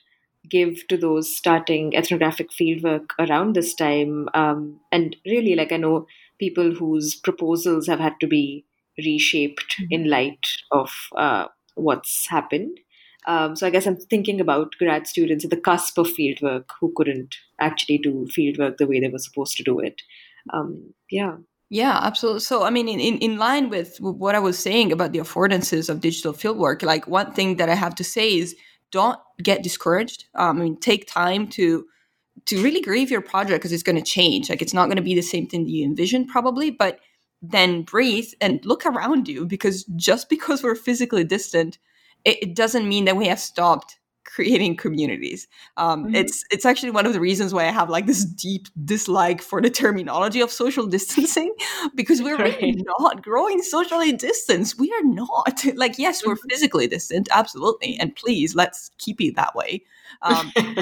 [0.49, 4.29] give to those starting ethnographic fieldwork around this time.
[4.35, 6.07] Um, and really, like I know
[6.39, 8.65] people whose proposals have had to be
[8.99, 9.87] reshaped mm-hmm.
[9.91, 12.79] in light of uh, what's happened.
[13.27, 16.93] Um, so I guess I'm thinking about grad students at the cusp of fieldwork who
[16.97, 20.01] couldn't actually do fieldwork the way they were supposed to do it.
[20.55, 21.37] Um, yeah.
[21.69, 22.41] Yeah, absolutely.
[22.41, 25.89] So, I mean, in, in, in line with what I was saying about the affordances
[25.89, 28.57] of digital fieldwork, like one thing that I have to say is
[28.91, 30.27] don't get discouraged.
[30.35, 31.87] Um, I mean, take time to
[32.47, 34.49] to really grieve your project because it's going to change.
[34.49, 36.71] Like it's not going to be the same thing that you envisioned, probably.
[36.71, 37.01] But
[37.43, 41.79] then breathe and look around you because just because we're physically distant,
[42.25, 45.49] it, it doesn't mean that we have stopped creating communities.
[45.77, 46.15] Um, mm-hmm.
[46.15, 49.61] It's it's actually one of the reasons why I have like this deep dislike for
[49.61, 51.55] the terminology of social distancing
[51.95, 52.61] because we're right.
[52.61, 54.75] really not growing socially distant.
[54.79, 55.65] We are not.
[55.81, 56.49] Like yes, we're mm-hmm.
[56.49, 59.83] physically distant, absolutely, and please let's keep it that way.
[60.23, 60.53] Um,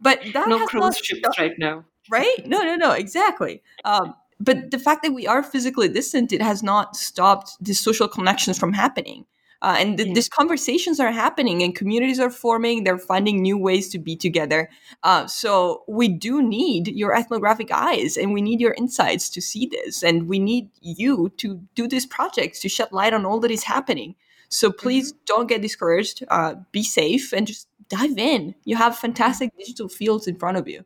[0.00, 2.46] but that no cruise ships right now, right?
[2.46, 3.62] No, no, no, exactly.
[3.84, 8.08] Um, but the fact that we are physically distant, it has not stopped the social
[8.08, 9.26] connections from happening.
[9.62, 10.14] Uh, and th- yeah.
[10.14, 14.70] these conversations are happening and communities are forming they're finding new ways to be together
[15.02, 19.66] uh, so we do need your ethnographic eyes and we need your insights to see
[19.66, 23.50] this and we need you to do these projects to shed light on all that
[23.50, 24.14] is happening
[24.48, 25.22] so please mm-hmm.
[25.26, 30.26] don't get discouraged uh, be safe and just dive in you have fantastic digital fields
[30.26, 30.84] in front of you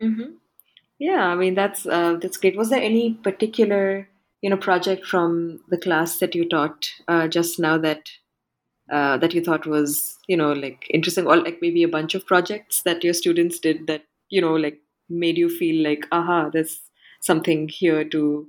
[0.00, 0.30] mm-hmm.
[0.98, 4.08] yeah i mean that's uh, that's great was there any particular
[4.46, 8.10] you know project from the class that you taught uh, just now that
[8.92, 12.24] uh, that you thought was you know like interesting or like maybe a bunch of
[12.24, 14.78] projects that your students did that you know like
[15.08, 16.80] made you feel like aha there's
[17.20, 18.46] something here to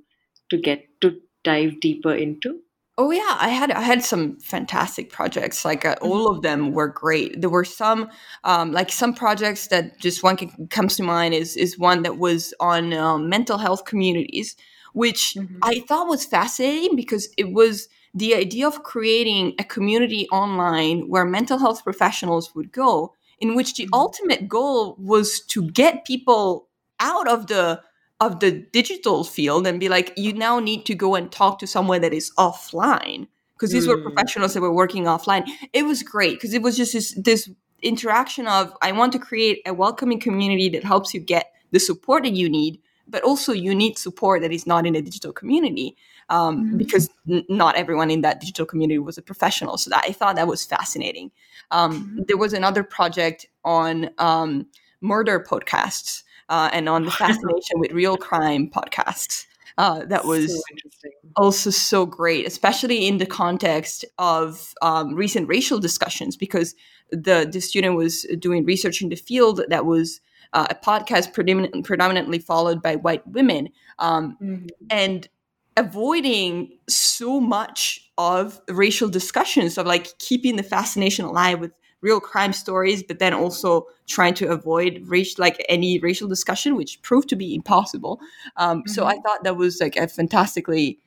[0.52, 2.60] to get to dive deeper into
[3.00, 5.64] Oh yeah, I had I had some fantastic projects.
[5.64, 7.40] Like uh, all of them were great.
[7.42, 8.10] There were some
[8.44, 12.18] um, like some projects that just one can, comes to mind is is one that
[12.18, 14.56] was on um, mental health communities,
[14.94, 15.58] which mm-hmm.
[15.62, 21.26] I thought was fascinating because it was the idea of creating a community online where
[21.26, 23.94] mental health professionals would go, in which the mm-hmm.
[23.94, 26.68] ultimate goal was to get people
[27.00, 27.82] out of the
[28.20, 31.68] of the digital field and be like, you now need to go and talk to
[31.68, 33.28] someone that is offline.
[33.54, 33.90] Because these mm.
[33.90, 35.48] were professionals that were working offline.
[35.74, 37.50] It was great because it was just this, this
[37.82, 42.24] interaction of I want to create a welcoming community that helps you get the support
[42.24, 45.96] that you need, but also you need support that is not in a digital community
[46.30, 46.78] um, mm-hmm.
[46.78, 49.78] because n- not everyone in that digital community was a professional.
[49.78, 51.32] So that, I thought that was fascinating.
[51.72, 52.22] Um, mm-hmm.
[52.28, 54.68] There was another project on um,
[55.02, 59.46] murder podcasts uh, and on the fascination with real crime podcasts.
[59.78, 65.78] Uh, that was so also so great, especially in the context of um, recent racial
[65.78, 66.74] discussions, because
[67.12, 70.20] the the student was doing research in the field that was
[70.54, 74.68] uh, a podcast predominant, predominantly followed by white women, um, mm-hmm.
[74.90, 75.28] and
[75.76, 82.54] avoiding so much of racial discussions of like keeping the fascination alive with real crime
[82.54, 87.36] stories, but then also trying to avoid race, like any racial discussion, which proved to
[87.36, 88.20] be impossible.
[88.56, 88.92] Um, mm-hmm.
[88.92, 91.00] So I thought that was like a fantastically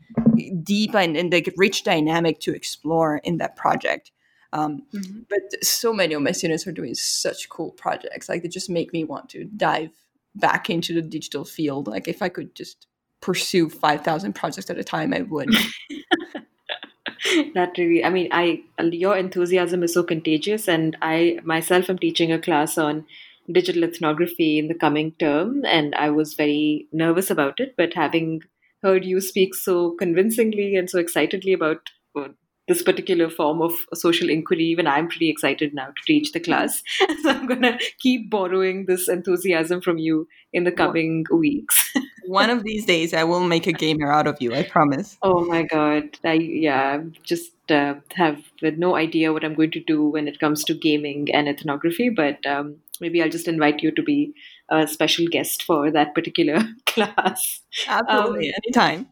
[0.63, 4.11] deep and, and like rich dynamic to explore in that project.
[4.53, 5.21] Um, mm-hmm.
[5.29, 8.29] But so many of my students are doing such cool projects.
[8.29, 9.91] Like they just make me want to dive
[10.35, 11.87] back into the digital field.
[11.87, 12.87] Like if I could just
[13.21, 15.51] pursue 5,000 projects at a time, I would.
[17.55, 22.33] that really i mean i your enthusiasm is so contagious and i myself am teaching
[22.33, 23.05] a class on
[23.53, 28.41] digital ethnography in the coming term and i was very nervous about it but having
[28.83, 32.29] heard you speak so convincingly and so excitedly about uh,
[32.69, 36.83] this particular form of social inquiry even i'm pretty excited now to teach the class
[37.23, 41.93] so i'm going to keep borrowing this enthusiasm from you in the coming weeks
[42.31, 44.55] one of these days I will make a gamer out of you.
[44.55, 45.19] I promise.
[45.23, 46.19] Oh my god!
[46.25, 50.65] I yeah, just uh, have no idea what I'm going to do when it comes
[50.65, 52.09] to gaming and ethnography.
[52.09, 54.33] But um, maybe I'll just invite you to be
[54.71, 57.61] a special guest for that particular class.
[57.87, 59.09] Absolutely, um, anytime.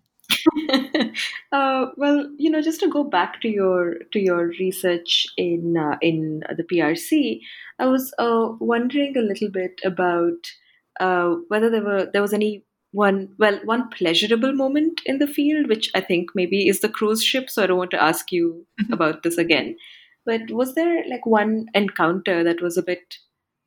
[1.53, 5.97] uh, well, you know, just to go back to your to your research in uh,
[6.01, 7.41] in the PRC,
[7.79, 10.53] I was uh, wondering a little bit about
[11.01, 15.69] uh, whether there were there was any one well one pleasurable moment in the field
[15.69, 18.65] which i think maybe is the cruise ship so i don't want to ask you
[18.81, 18.93] mm-hmm.
[18.93, 19.77] about this again
[20.25, 23.19] but was there like one encounter that was a bit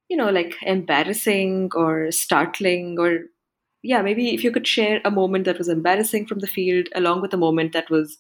[0.10, 3.20] you know like embarrassing or startling or
[3.84, 7.22] yeah maybe if you could share a moment that was embarrassing from the field along
[7.22, 8.18] with a moment that was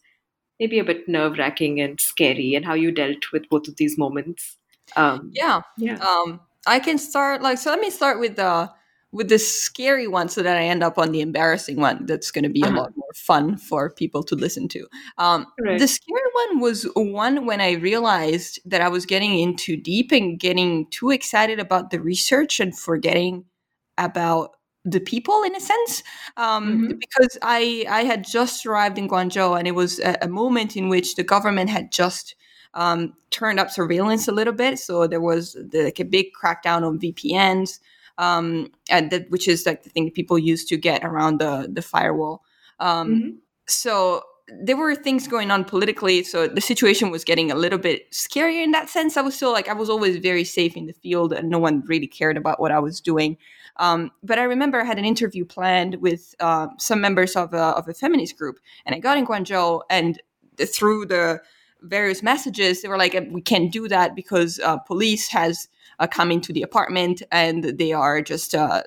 [0.60, 3.98] maybe a bit nerve wracking and scary and how you dealt with both of these
[3.98, 4.58] moments
[4.96, 8.70] um yeah yeah um i can start like so let me start with the
[9.12, 12.06] with the scary one so that I end up on the embarrassing one.
[12.06, 12.74] That's going to be uh-huh.
[12.74, 14.88] a lot more fun for people to listen to.
[15.18, 15.78] Um, right.
[15.78, 20.40] The scary one was one when I realized that I was getting into deep and
[20.40, 23.46] getting too excited about the research and forgetting
[23.98, 26.04] about the people in a sense
[26.38, 26.98] um, mm-hmm.
[26.98, 30.90] because I, I had just arrived in Guangzhou and it was a, a moment in
[30.90, 32.36] which the government had just
[32.74, 34.80] um, turned up surveillance a little bit.
[34.80, 37.80] So there was the, like a big crackdown on VPNs
[38.18, 41.82] um, and that, which is like the thing people use to get around the the
[41.82, 42.44] firewall.
[42.80, 43.30] Um, mm-hmm.
[43.68, 44.24] So
[44.60, 48.64] there were things going on politically, so the situation was getting a little bit scarier
[48.64, 49.18] in that sense.
[49.18, 51.84] I was still like I was always very safe in the field, and no one
[51.86, 53.38] really cared about what I was doing.
[53.78, 57.64] Um, but I remember I had an interview planned with uh, some members of a,
[57.78, 60.22] of a feminist group, and I got in Guangzhou, and
[60.60, 61.42] through the
[61.82, 65.68] various messages, they were like, "We can't do that because uh, police has
[66.00, 68.82] uh, coming to the apartment and they are just uh,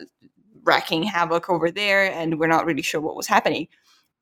[0.64, 3.68] wrecking havoc over there and we're not really sure what was happening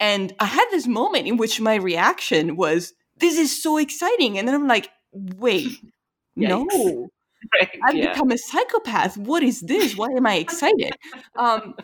[0.00, 4.46] and i had this moment in which my reaction was this is so exciting and
[4.46, 5.78] then i'm like wait
[6.36, 6.66] no
[7.60, 8.12] right, i've yeah.
[8.12, 10.92] become a psychopath what is this why am i excited
[11.36, 11.74] um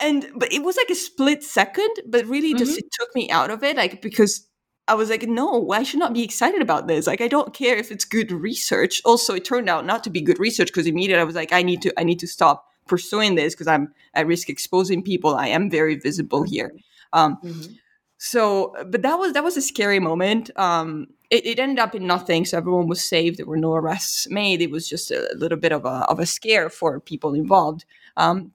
[0.00, 2.78] and but it was like a split second but really just mm-hmm.
[2.78, 4.48] it took me out of it like because
[4.86, 7.06] I was like, no, I should not be excited about this.
[7.06, 9.00] Like, I don't care if it's good research.
[9.04, 11.62] Also, it turned out not to be good research because immediately I was like, I
[11.62, 15.36] need to, I need to stop pursuing this because I'm at risk exposing people.
[15.36, 16.74] I am very visible here.
[17.14, 17.72] Um, mm-hmm.
[18.18, 20.50] so but that was that was a scary moment.
[20.56, 23.38] Um it, it, ended up in nothing so everyone was saved.
[23.38, 24.60] There were no arrests made.
[24.60, 27.84] It was just a little bit of a of a scare for people involved.
[28.16, 28.52] Um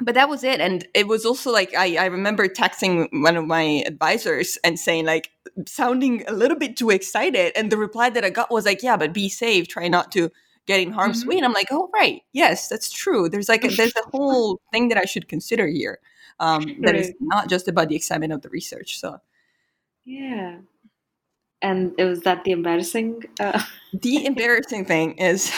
[0.00, 0.60] but that was it.
[0.60, 5.06] And it was also like I, I remember texting one of my advisors and saying
[5.06, 5.30] like
[5.66, 7.52] sounding a little bit too excited.
[7.56, 9.66] And the reply that i got was like yeah but be safe.
[9.66, 10.30] Try not to
[10.66, 11.30] get in harm's mm-hmm.
[11.30, 11.36] way.
[11.38, 12.22] And i'm like oh right.
[12.32, 13.28] Yes that's true.
[13.28, 15.98] There's like a, there's a whole thing that i should consider here
[16.40, 17.14] um, that right.
[17.20, 19.18] not just about the excitement of the research so
[20.04, 20.58] yeah
[21.60, 23.62] and it was that the embarrassing uh...
[23.92, 25.52] the embarrassing thing is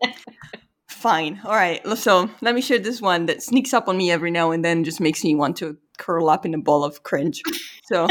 [1.06, 1.40] fine.
[1.44, 1.86] All right.
[1.96, 4.84] So let me share this one that sneaks up on me every now and then,
[4.84, 7.42] just makes me want to curl up in a ball of cringe.
[7.84, 8.08] So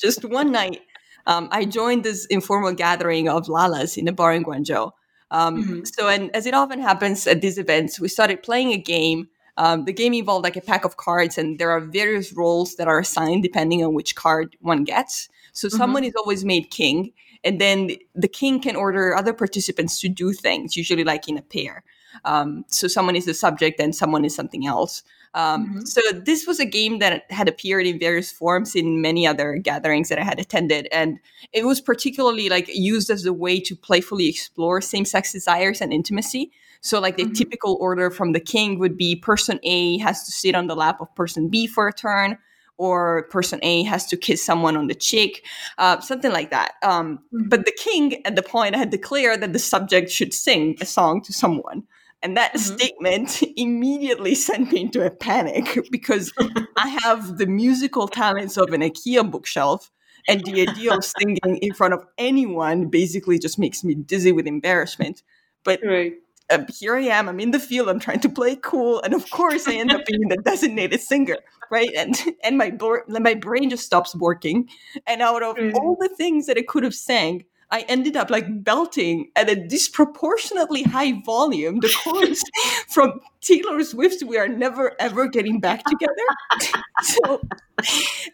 [0.00, 0.80] just one night,
[1.26, 4.92] um, I joined this informal gathering of lalas in a bar in Guangzhou.
[5.30, 5.84] Um, mm-hmm.
[5.84, 9.28] So, and as it often happens at these events, we started playing a game.
[9.58, 12.88] Um, the game involved like a pack of cards, and there are various roles that
[12.88, 15.28] are assigned depending on which card one gets.
[15.52, 15.76] So, mm-hmm.
[15.76, 17.12] someone is always made king,
[17.44, 21.42] and then the king can order other participants to do things, usually like in a
[21.42, 21.84] pair.
[22.24, 25.02] Um, so someone is the subject and someone is something else.
[25.34, 25.84] Um, mm-hmm.
[25.84, 30.08] So this was a game that had appeared in various forms in many other gatherings
[30.08, 31.18] that I had attended, and
[31.52, 36.52] it was particularly like used as a way to playfully explore same-sex desires and intimacy.
[36.80, 37.32] So, like the mm-hmm.
[37.32, 41.00] typical order from the king would be person A has to sit on the lap
[41.00, 42.38] of person B for a turn,
[42.78, 45.44] or person A has to kiss someone on the cheek,
[45.78, 46.74] uh, something like that.
[46.82, 47.48] Um, mm-hmm.
[47.48, 51.22] But the king, at the point, had declared that the subject should sing a song
[51.22, 51.84] to someone.
[52.22, 52.76] And that mm-hmm.
[52.76, 56.32] statement immediately sent me into a panic because
[56.76, 59.90] I have the musical talents of an IKEA bookshelf.
[60.28, 64.48] And the idea of singing in front of anyone basically just makes me dizzy with
[64.48, 65.22] embarrassment.
[65.62, 66.14] But right.
[66.50, 69.02] Uh, here I am, I'm in the field, I'm trying to play cool.
[69.02, 71.38] And of course, I end up being the designated singer,
[71.70, 71.90] right?
[71.96, 72.72] And and my,
[73.08, 74.68] my brain just stops working.
[75.06, 75.74] And out of mm.
[75.74, 79.56] all the things that I could have sang, I ended up like belting at a
[79.56, 82.42] disproportionately high volume the chorus
[82.88, 86.14] from Taylor Swift's "We Are Never Ever Getting Back Together."
[87.02, 87.40] so,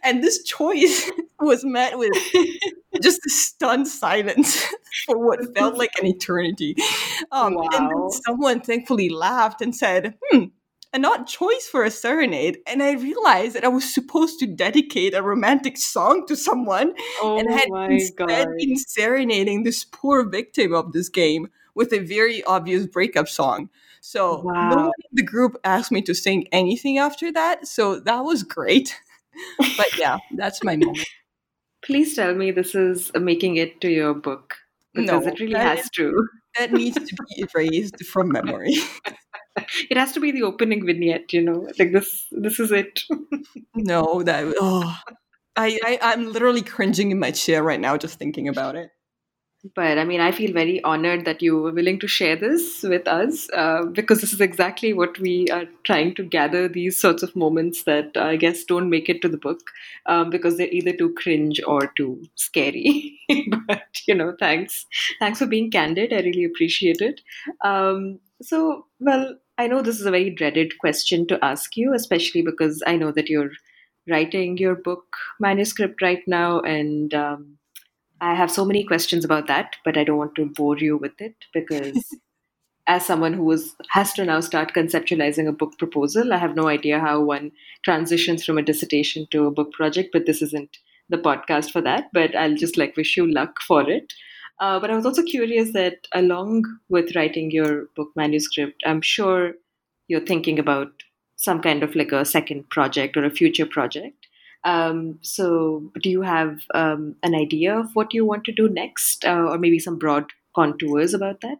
[0.03, 1.09] and this choice
[1.39, 2.13] was met with
[3.01, 4.63] just a stunned silence
[5.05, 6.75] for what felt like an eternity.
[7.31, 7.67] Um, wow.
[7.73, 10.45] And then someone thankfully laughed and said, "Hmm."
[10.93, 12.59] An odd choice for a serenade.
[12.67, 16.93] And I realized that I was supposed to dedicate a romantic song to someone.
[17.21, 18.47] Oh and I had oh instead God.
[18.57, 23.69] been serenading this poor victim of this game with a very obvious breakup song.
[24.01, 24.69] So wow.
[24.69, 27.67] no one in the group asked me to sing anything after that.
[27.67, 28.99] So that was great.
[29.57, 31.07] but yeah, that's my moment.
[31.83, 34.55] Please tell me this is making it to your book
[34.93, 36.27] because no, it really has to.
[36.57, 38.75] That needs to be erased from memory.
[39.89, 42.25] it has to be the opening vignette, you know, like this.
[42.31, 43.01] This is it.
[43.75, 44.99] no, that oh,
[45.55, 48.91] I, I I'm literally cringing in my chair right now just thinking about it.
[49.75, 53.07] But I mean, I feel very honored that you were willing to share this with
[53.07, 57.33] us uh, because this is exactly what we are trying to gather these sorts of
[57.33, 59.61] moments that I guess don't make it to the book
[60.05, 63.17] um, because they're either too cringe or too scary.
[63.67, 64.85] but, you know, thanks.
[65.19, 66.11] Thanks for being candid.
[66.11, 67.21] I really appreciate it.
[67.63, 72.41] Um, so, well, I know this is a very dreaded question to ask you, especially
[72.41, 73.51] because I know that you're
[74.09, 75.05] writing your book
[75.39, 77.57] manuscript right now, and um,
[78.19, 81.19] I have so many questions about that, but I don't want to bore you with
[81.19, 82.03] it because.
[82.87, 86.67] as someone who is, has to now start conceptualizing a book proposal, I have no
[86.67, 87.51] idea how one
[87.83, 90.77] transitions from a dissertation to a book project, but this isn't
[91.09, 92.05] the podcast for that.
[92.13, 94.11] But I'll just like wish you luck for it.
[94.63, 99.55] Uh, but I was also curious that along with writing your book manuscript, I'm sure
[100.07, 100.87] you're thinking about
[101.35, 104.25] some kind of like a second project or a future project.
[104.63, 109.25] Um, so, do you have um, an idea of what you want to do next,
[109.25, 111.57] uh, or maybe some broad contours about that?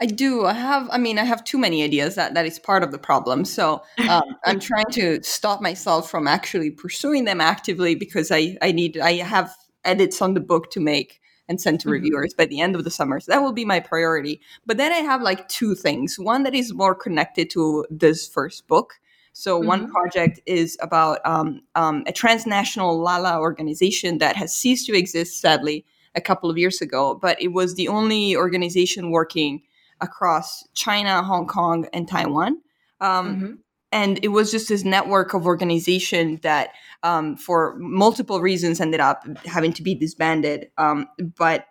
[0.00, 0.46] I do.
[0.46, 0.88] I have.
[0.90, 2.14] I mean, I have too many ideas.
[2.14, 3.44] That that is part of the problem.
[3.44, 8.72] So um, I'm trying to stop myself from actually pursuing them actively because I I
[8.72, 9.54] need I have
[9.84, 11.92] edits on the book to make and send to mm-hmm.
[11.92, 13.20] reviewers by the end of the summer.
[13.20, 14.40] So that will be my priority.
[14.66, 16.18] But then I have like two things.
[16.18, 19.00] One that is more connected to this first book.
[19.32, 19.68] So mm-hmm.
[19.68, 25.40] one project is about um, um, a transnational Lala organization that has ceased to exist,
[25.40, 25.84] sadly,
[26.14, 27.14] a couple of years ago.
[27.14, 29.62] But it was the only organization working
[30.00, 32.60] across China, Hong Kong, and Taiwan.
[33.00, 33.52] Um, mm-hmm
[33.92, 36.70] and it was just this network of organization that
[37.02, 41.66] um, for multiple reasons ended up having to be disbanded um, but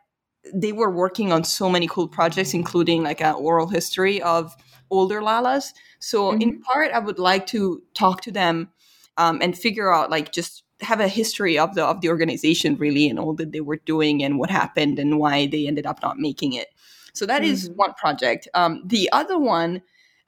[0.53, 4.55] they were working on so many cool projects including like an oral history of
[4.89, 6.41] older lalas so mm-hmm.
[6.41, 8.69] in part i would like to talk to them
[9.17, 13.07] um, and figure out like just have a history of the of the organization really
[13.09, 16.17] and all that they were doing and what happened and why they ended up not
[16.17, 16.67] making it.
[17.13, 17.51] So that mm-hmm.
[17.51, 18.47] is one project.
[18.53, 19.81] Um, the other one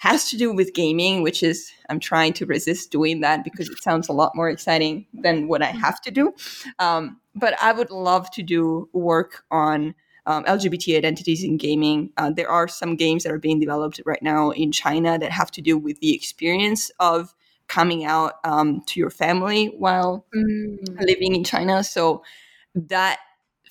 [0.04, 3.82] has to do with gaming, which is I'm trying to resist doing that because it
[3.82, 6.34] sounds a lot more exciting than what I have to do.
[6.78, 9.96] Um, but I would love to do work on
[10.26, 12.10] um, LGBT identities in gaming.
[12.18, 15.52] Uh, there are some games that are being developed right now in China that have
[15.52, 17.34] to do with the experience of
[17.70, 21.00] coming out um, to your family while mm.
[21.00, 21.82] living in China.
[21.82, 22.24] So
[22.76, 23.20] that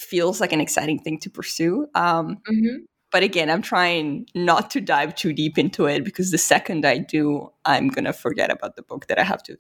[0.01, 1.89] feels like an exciting thing to pursue.
[1.95, 2.85] Um, mm-hmm.
[3.13, 6.99] But again, I'm trying not to dive too deep into it because the second I
[6.99, 9.59] do, I'm going to forget about the book that I have to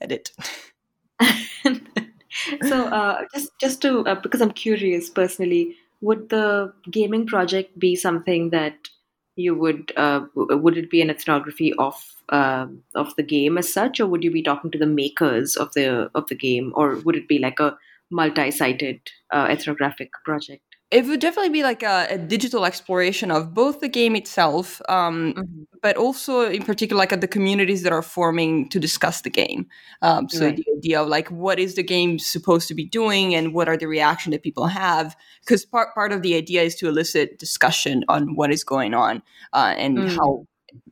[0.00, 0.32] edit.
[2.62, 7.96] so uh, just just to uh, because I'm curious personally, would the gaming project be
[7.96, 8.74] something that
[9.36, 11.94] you would uh, would it be an ethnography of
[12.28, 15.72] uh, of the game as such, or would you be talking to the makers of
[15.74, 17.76] the of the game, or would it be like a
[18.10, 19.00] multi-sited
[19.32, 20.67] uh, ethnographic project?
[20.90, 25.34] It would definitely be like a, a, digital exploration of both the game itself, um,
[25.34, 25.62] mm-hmm.
[25.82, 29.66] but also in particular like at the communities that are forming to discuss the game.
[30.00, 30.56] Um, so right.
[30.56, 33.76] the idea of like what is the game supposed to be doing and what are
[33.76, 38.04] the reaction that people have, because part part of the idea is to elicit discussion
[38.08, 39.22] on what is going on
[39.52, 40.16] uh, and mm.
[40.16, 40.46] how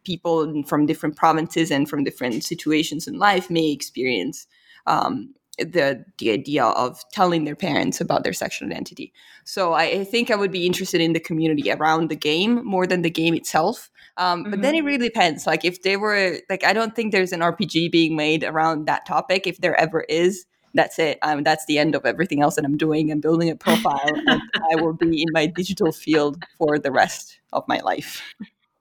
[0.04, 4.46] people from different provinces and from different situations in life may experience
[4.86, 9.12] um, the the idea of telling their parents about their sexual identity.
[9.44, 12.86] So I, I, think I would be interested in the community around the game more
[12.86, 13.90] than the game itself.
[14.16, 14.50] Um, mm-hmm.
[14.50, 14.86] But then it mm-hmm.
[14.86, 15.46] really depends.
[15.46, 19.06] Like if they were like, I don't think there's an RPG being made around that
[19.06, 19.46] topic.
[19.46, 21.18] If there ever is, that's it.
[21.22, 23.10] Um, that's the end of everything else that I'm doing.
[23.10, 24.42] I'm building a profile, and
[24.72, 28.22] I will be in my digital field for the rest of my life.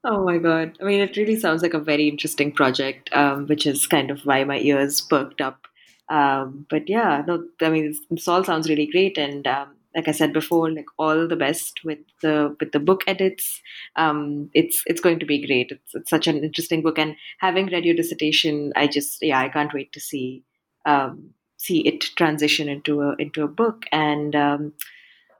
[0.03, 0.77] Oh my god!
[0.81, 4.25] I mean, it really sounds like a very interesting project, um, which is kind of
[4.25, 5.67] why my ears perked up
[6.09, 10.11] um, but yeah, no, I mean, this, all sounds really great, and um, like I
[10.11, 13.61] said before, like all the best with the with the book edits.
[13.95, 15.71] Um, it's it's going to be great.
[15.71, 19.49] It's, it's such an interesting book, and having read your dissertation, I just yeah, I
[19.49, 20.43] can't wait to see
[20.85, 24.35] um, see it transition into a into a book and.
[24.35, 24.73] Um,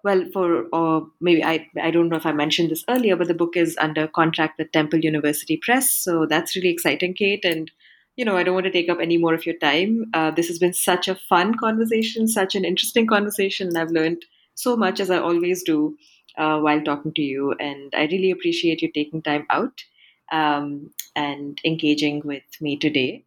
[0.03, 3.34] well, for or maybe I I don't know if I mentioned this earlier, but the
[3.34, 7.43] book is under contract with Temple University Press, so that's really exciting, Kate.
[7.43, 7.72] And
[8.16, 10.05] you know, I don't want to take up any more of your time.
[10.13, 14.26] Uh, this has been such a fun conversation, such an interesting conversation, and I've learned
[14.53, 15.97] so much as I always do
[16.38, 17.53] uh, while talking to you.
[17.59, 19.84] And I really appreciate you taking time out
[20.32, 23.26] um, and engaging with me today.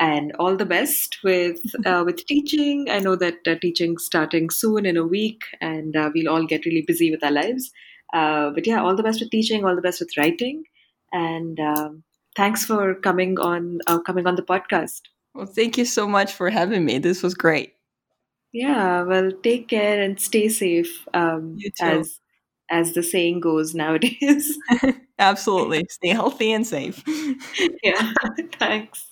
[0.00, 2.88] And all the best with uh, with teaching.
[2.88, 6.64] I know that uh, teaching starting soon in a week, and uh, we'll all get
[6.64, 7.72] really busy with our lives.
[8.12, 9.64] Uh, but yeah, all the best with teaching.
[9.64, 10.62] All the best with writing,
[11.12, 11.58] and.
[11.58, 12.04] Um,
[12.38, 15.02] thanks for coming on uh, coming on the podcast.
[15.34, 16.98] Well, thank you so much for having me.
[16.98, 17.74] This was great.
[18.52, 21.06] Yeah, well, take care and stay safe.
[21.12, 22.20] Um, as
[22.70, 24.56] as the saying goes nowadays.
[25.18, 27.02] Absolutely, stay healthy and safe.
[27.82, 28.12] yeah,
[28.58, 29.04] thanks.